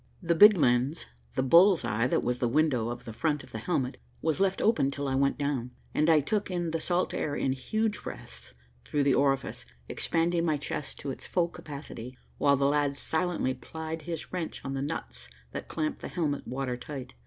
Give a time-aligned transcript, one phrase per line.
[0.23, 1.05] The big lens,
[1.35, 4.59] the bull's eye that was the window of the front of the helmet, was left
[4.59, 8.51] open till I went down, and I took in the salt air in huge breaths
[8.83, 14.01] through the orifice, expanding my chest to its full capacity, while the lad silently plied
[14.01, 17.13] his wrench on the nuts that clamped the helmet water tight.